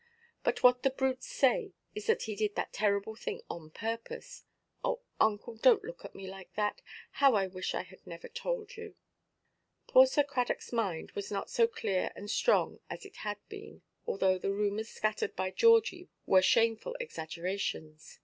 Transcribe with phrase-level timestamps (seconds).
[0.43, 4.45] But what the brutes say is that he did that terrible thing on purpose.
[4.83, 6.81] Oh, uncle, donʼt look at me like that.
[7.11, 8.95] How I wish I had never told you!"
[9.87, 14.39] Poor Sir Cradockʼs mind was not so clear and strong as it had been, although
[14.39, 18.17] the rumours scattered by Georgie were shameful exaggerations.